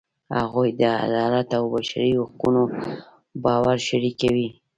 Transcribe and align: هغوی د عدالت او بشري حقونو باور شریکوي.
هغوی 0.39 0.69
د 0.79 0.81
عدالت 1.03 1.49
او 1.57 1.63
بشري 1.73 2.11
حقونو 2.21 2.61
باور 3.43 3.77
شریکوي. 3.87 4.47